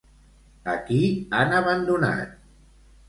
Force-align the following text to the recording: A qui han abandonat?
A 0.73 0.75
qui 0.87 1.01
han 1.41 1.53
abandonat? 1.61 2.33